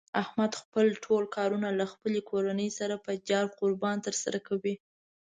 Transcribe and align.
احمد 0.23 0.51
خپل 0.61 0.85
ټول 1.05 1.23
کارونه 1.37 1.69
له 1.79 1.85
خپلې 1.93 2.19
کورنۍ 2.29 2.69
سره 2.79 2.95
په 3.05 3.11
جار 3.29 3.45
قربان 3.59 3.97
تر 4.05 4.15
سره 4.23 4.39
کوي. 4.47 4.75